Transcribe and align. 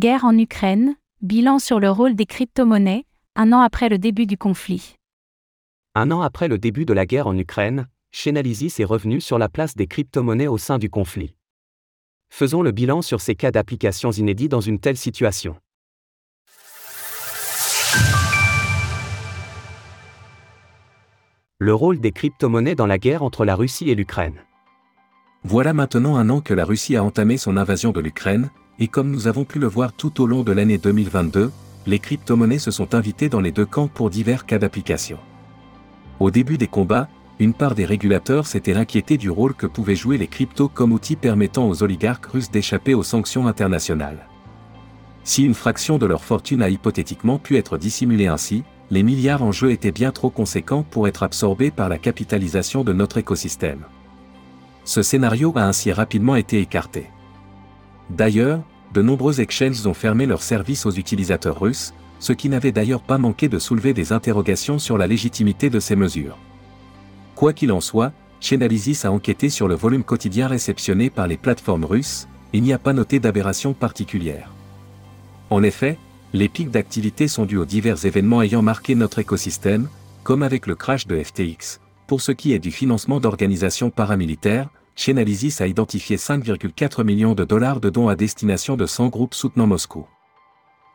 Guerre 0.00 0.24
en 0.24 0.38
Ukraine, 0.38 0.94
bilan 1.22 1.58
sur 1.58 1.80
le 1.80 1.90
rôle 1.90 2.14
des 2.14 2.24
crypto-monnaies, 2.24 3.04
un 3.34 3.52
an 3.52 3.58
après 3.58 3.88
le 3.88 3.98
début 3.98 4.26
du 4.26 4.38
conflit. 4.38 4.94
Un 5.96 6.12
an 6.12 6.20
après 6.20 6.46
le 6.46 6.56
début 6.56 6.84
de 6.84 6.92
la 6.92 7.04
guerre 7.04 7.26
en 7.26 7.36
Ukraine, 7.36 7.88
Chainalysis 8.12 8.78
est 8.78 8.84
revenu 8.84 9.20
sur 9.20 9.38
la 9.38 9.48
place 9.48 9.74
des 9.74 9.88
crypto-monnaies 9.88 10.46
au 10.46 10.56
sein 10.56 10.78
du 10.78 10.88
conflit. 10.88 11.34
Faisons 12.28 12.62
le 12.62 12.70
bilan 12.70 13.02
sur 13.02 13.20
ces 13.20 13.34
cas 13.34 13.50
d'applications 13.50 14.12
inédits 14.12 14.48
dans 14.48 14.60
une 14.60 14.78
telle 14.78 14.96
situation. 14.96 15.56
Le 21.58 21.74
rôle 21.74 21.98
des 21.98 22.12
crypto-monnaies 22.12 22.76
dans 22.76 22.86
la 22.86 22.98
guerre 22.98 23.24
entre 23.24 23.44
la 23.44 23.56
Russie 23.56 23.90
et 23.90 23.96
l'Ukraine. 23.96 24.44
Voilà 25.42 25.72
maintenant 25.72 26.14
un 26.14 26.30
an 26.30 26.40
que 26.40 26.54
la 26.54 26.64
Russie 26.64 26.94
a 26.94 27.02
entamé 27.02 27.36
son 27.36 27.56
invasion 27.56 27.90
de 27.90 27.98
l'Ukraine, 27.98 28.48
et 28.78 28.88
comme 28.88 29.10
nous 29.10 29.26
avons 29.26 29.44
pu 29.44 29.58
le 29.58 29.66
voir 29.66 29.92
tout 29.92 30.22
au 30.22 30.26
long 30.26 30.42
de 30.42 30.52
l'année 30.52 30.78
2022, 30.78 31.50
les 31.86 31.98
crypto-monnaies 31.98 32.58
se 32.58 32.70
sont 32.70 32.94
invitées 32.94 33.28
dans 33.28 33.40
les 33.40 33.52
deux 33.52 33.66
camps 33.66 33.88
pour 33.88 34.10
divers 34.10 34.46
cas 34.46 34.58
d'application. 34.58 35.18
Au 36.20 36.30
début 36.30 36.58
des 36.58 36.66
combats, 36.66 37.08
une 37.40 37.54
part 37.54 37.74
des 37.74 37.84
régulateurs 37.84 38.46
s'était 38.46 38.74
inquiété 38.74 39.16
du 39.16 39.30
rôle 39.30 39.54
que 39.54 39.66
pouvaient 39.66 39.96
jouer 39.96 40.18
les 40.18 40.26
cryptos 40.26 40.68
comme 40.68 40.92
outil 40.92 41.16
permettant 41.16 41.68
aux 41.68 41.82
oligarques 41.82 42.26
russes 42.26 42.50
d'échapper 42.50 42.94
aux 42.94 43.02
sanctions 43.02 43.46
internationales. 43.46 44.26
Si 45.24 45.44
une 45.44 45.54
fraction 45.54 45.98
de 45.98 46.06
leur 46.06 46.24
fortune 46.24 46.62
a 46.62 46.68
hypothétiquement 46.68 47.38
pu 47.38 47.56
être 47.56 47.78
dissimulée 47.78 48.26
ainsi, 48.26 48.64
les 48.90 49.02
milliards 49.02 49.42
en 49.42 49.52
jeu 49.52 49.70
étaient 49.70 49.92
bien 49.92 50.10
trop 50.10 50.30
conséquents 50.30 50.82
pour 50.82 51.06
être 51.06 51.22
absorbés 51.22 51.70
par 51.70 51.88
la 51.88 51.98
capitalisation 51.98 52.82
de 52.82 52.92
notre 52.92 53.18
écosystème. 53.18 53.84
Ce 54.84 55.02
scénario 55.02 55.52
a 55.56 55.64
ainsi 55.64 55.92
rapidement 55.92 56.36
été 56.36 56.60
écarté. 56.60 57.10
D'ailleurs, 58.10 58.62
de 58.94 59.02
nombreux 59.02 59.40
exchanges 59.40 59.86
ont 59.86 59.94
fermé 59.94 60.26
leurs 60.26 60.42
services 60.42 60.86
aux 60.86 60.92
utilisateurs 60.92 61.60
russes, 61.60 61.92
ce 62.20 62.32
qui 62.32 62.48
n'avait 62.48 62.72
d'ailleurs 62.72 63.02
pas 63.02 63.18
manqué 63.18 63.48
de 63.48 63.58
soulever 63.58 63.92
des 63.92 64.12
interrogations 64.12 64.78
sur 64.78 64.98
la 64.98 65.06
légitimité 65.06 65.70
de 65.70 65.78
ces 65.78 65.94
mesures. 65.94 66.38
Quoi 67.34 67.52
qu'il 67.52 67.70
en 67.70 67.80
soit, 67.80 68.12
Chainalysis 68.40 69.04
a 69.04 69.12
enquêté 69.12 69.50
sur 69.50 69.68
le 69.68 69.74
volume 69.74 70.04
quotidien 70.04 70.48
réceptionné 70.48 71.10
par 71.10 71.26
les 71.26 71.36
plateformes 71.36 71.84
russes, 71.84 72.28
et 72.52 72.60
n'y 72.60 72.72
a 72.72 72.78
pas 72.78 72.92
noté 72.92 73.20
d'aberration 73.20 73.74
particulière. 73.74 74.52
En 75.50 75.62
effet, 75.62 75.98
les 76.32 76.48
pics 76.48 76.70
d'activité 76.70 77.28
sont 77.28 77.44
dus 77.44 77.56
aux 77.56 77.64
divers 77.64 78.04
événements 78.06 78.42
ayant 78.42 78.62
marqué 78.62 78.94
notre 78.94 79.18
écosystème, 79.18 79.88
comme 80.24 80.42
avec 80.42 80.66
le 80.66 80.74
crash 80.74 81.06
de 81.06 81.22
FTX. 81.22 81.80
Pour 82.06 82.20
ce 82.20 82.32
qui 82.32 82.52
est 82.52 82.58
du 82.58 82.70
financement 82.70 83.20
d'organisations 83.20 83.90
paramilitaires, 83.90 84.68
Chainalysis 84.98 85.60
a 85.60 85.68
identifié 85.68 86.16
5,4 86.16 87.04
millions 87.04 87.36
de 87.36 87.44
dollars 87.44 87.78
de 87.78 87.88
dons 87.88 88.08
à 88.08 88.16
destination 88.16 88.76
de 88.76 88.84
100 88.84 89.10
groupes 89.10 89.32
soutenant 89.32 89.68
Moscou. 89.68 90.08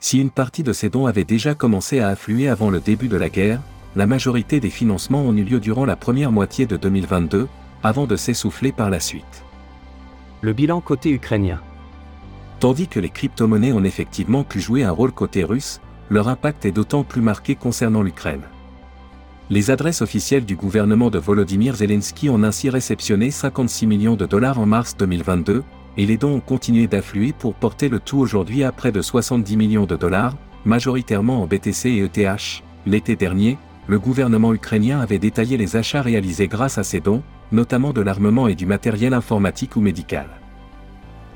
Si 0.00 0.20
une 0.20 0.28
partie 0.28 0.62
de 0.62 0.74
ces 0.74 0.90
dons 0.90 1.06
avait 1.06 1.24
déjà 1.24 1.54
commencé 1.54 2.00
à 2.00 2.08
affluer 2.08 2.50
avant 2.50 2.68
le 2.68 2.80
début 2.80 3.08
de 3.08 3.16
la 3.16 3.30
guerre, 3.30 3.62
la 3.96 4.06
majorité 4.06 4.60
des 4.60 4.68
financements 4.68 5.22
ont 5.22 5.34
eu 5.34 5.44
lieu 5.44 5.60
durant 5.60 5.86
la 5.86 5.96
première 5.96 6.30
moitié 6.30 6.66
de 6.66 6.76
2022, 6.76 7.48
avant 7.82 8.06
de 8.06 8.16
s'essouffler 8.16 8.70
par 8.70 8.90
la 8.90 9.00
suite. 9.00 9.44
Le 10.42 10.52
bilan 10.52 10.82
côté 10.82 11.08
ukrainien. 11.08 11.62
Tandis 12.60 12.88
que 12.88 13.00
les 13.00 13.08
crypto-monnaies 13.08 13.72
ont 13.72 13.84
effectivement 13.84 14.44
pu 14.44 14.60
jouer 14.60 14.84
un 14.84 14.90
rôle 14.90 15.12
côté 15.12 15.42
russe, 15.42 15.80
leur 16.10 16.28
impact 16.28 16.66
est 16.66 16.70
d'autant 16.70 17.02
plus 17.02 17.22
marqué 17.22 17.54
concernant 17.54 18.02
l'Ukraine. 18.02 18.42
Les 19.48 19.70
adresses 19.70 20.02
officielles 20.02 20.44
du 20.44 20.56
gouvernement 20.56 21.08
de 21.08 21.20
Volodymyr 21.20 21.76
Zelensky 21.76 22.28
ont 22.28 22.42
ainsi 22.42 22.68
réceptionné 22.68 23.30
56 23.30 23.86
millions 23.86 24.16
de 24.16 24.26
dollars 24.26 24.58
en 24.58 24.66
mars 24.66 24.96
2022, 24.96 25.62
et 25.96 26.04
les 26.04 26.16
dons 26.16 26.34
ont 26.34 26.40
continué 26.40 26.88
d'affluer 26.88 27.32
pour 27.32 27.54
porter 27.54 27.88
le 27.88 28.00
tout 28.00 28.18
aujourd'hui 28.18 28.64
à 28.64 28.72
près 28.72 28.90
de 28.90 29.00
70 29.00 29.56
millions 29.56 29.86
de 29.86 29.94
dollars, 29.94 30.34
majoritairement 30.64 31.42
en 31.42 31.46
BTC 31.46 31.90
et 31.90 32.02
ETH. 32.02 32.64
L'été 32.86 33.14
dernier, 33.14 33.56
le 33.86 34.00
gouvernement 34.00 34.52
ukrainien 34.52 34.98
avait 34.98 35.20
détaillé 35.20 35.56
les 35.56 35.76
achats 35.76 36.02
réalisés 36.02 36.48
grâce 36.48 36.76
à 36.76 36.82
ces 36.82 36.98
dons, 36.98 37.22
notamment 37.52 37.92
de 37.92 38.00
l'armement 38.00 38.48
et 38.48 38.56
du 38.56 38.66
matériel 38.66 39.14
informatique 39.14 39.76
ou 39.76 39.80
médical. 39.80 40.26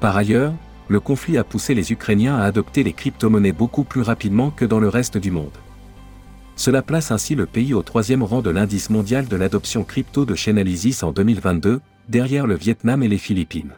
Par 0.01 0.17
ailleurs, 0.17 0.53
le 0.89 0.99
conflit 0.99 1.39
a 1.39 1.45
poussé 1.45 1.75
les 1.75 1.93
Ukrainiens 1.93 2.37
à 2.37 2.43
adopter 2.43 2.83
les 2.83 2.93
crypto-monnaies 2.93 3.53
beaucoup 3.53 3.85
plus 3.85 4.03
rapidement 4.03 4.51
que 4.51 4.65
dans 4.65 4.81
le 4.81 4.89
reste 4.89 5.17
du 5.17 5.31
monde. 5.31 5.57
Cela 6.61 6.83
place 6.83 7.11
ainsi 7.11 7.35
le 7.35 7.47
pays 7.47 7.73
au 7.73 7.81
troisième 7.81 8.23
rang 8.23 8.43
de 8.43 8.51
l'indice 8.51 8.91
mondial 8.91 9.27
de 9.27 9.35
l'adoption 9.35 9.83
crypto 9.83 10.27
de 10.27 10.35
Chainalysis 10.35 11.03
en 11.03 11.11
2022, 11.11 11.81
derrière 12.11 12.47
le 12.47 12.55
Vietnam 12.55 13.03
et 13.03 13.09
les 13.09 13.17
Philippines. 13.17 13.71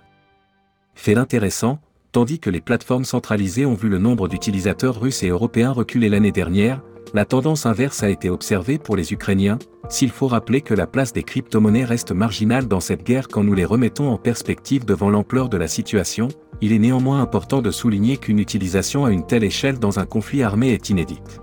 Fait 0.97 1.15
intéressant, 1.15 1.79
tandis 2.11 2.41
que 2.41 2.51
les 2.51 2.61
plateformes 2.61 3.05
centralisées 3.05 3.67
ont 3.67 3.77
vu 3.77 3.89
le 3.89 3.99
nombre 3.99 4.27
d'utilisateurs 4.27 5.01
russes 5.01 5.23
et 5.23 5.29
européens 5.29 5.71
reculer 5.71 6.09
l'année 6.09 6.33
dernière, 6.33 6.83
la 7.15 7.25
tendance 7.25 7.67
inverse 7.67 8.03
a 8.03 8.11
été 8.11 8.29
observée 8.29 8.79
pour 8.79 8.97
les 8.97 9.13
Ukrainiens, 9.13 9.61
s'il 9.89 10.11
faut 10.11 10.27
rappeler 10.27 10.61
que 10.61 10.75
la 10.75 10.89
place 10.89 11.13
des 11.13 11.23
crypto-monnaies 11.23 11.85
reste 11.85 12.11
marginale 12.11 12.67
dans 12.67 12.81
cette 12.81 13.05
guerre 13.05 13.29
quand 13.29 13.45
nous 13.45 13.55
les 13.55 13.65
remettons 13.65 14.11
en 14.11 14.19
perspective 14.19 14.85
devant 14.85 15.09
l'ampleur 15.09 15.49
de 15.49 15.57
la 15.57 15.69
situation, 15.69 16.27
il 16.61 16.73
est 16.73 16.81
néanmoins 16.81 17.23
important 17.23 17.63
de 17.63 17.71
souligner 17.71 18.17
qu'une 18.17 18.41
utilisation 18.41 19.05
à 19.05 19.13
une 19.13 19.25
telle 19.25 19.45
échelle 19.45 19.79
dans 19.79 20.01
un 20.01 20.05
conflit 20.05 20.43
armé 20.43 20.73
est 20.73 20.91
inédite. 20.91 21.42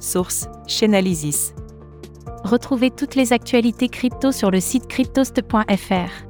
Source 0.00 0.48
Chainalysis. 0.66 1.54
Retrouvez 2.44 2.90
toutes 2.90 3.14
les 3.14 3.32
actualités 3.32 3.88
crypto 3.88 4.32
sur 4.32 4.50
le 4.50 4.60
site 4.60 4.86
cryptost.fr. 4.86 6.28